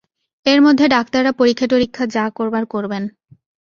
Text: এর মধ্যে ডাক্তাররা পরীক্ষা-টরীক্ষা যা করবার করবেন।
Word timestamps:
এর 0.45 0.59
মধ্যে 0.61 0.85
ডাক্তাররা 0.87 1.31
পরীক্ষা-টরীক্ষা 1.31 2.03
যা 2.07 2.25
করবার 2.37 2.63
করবেন। 2.65 3.03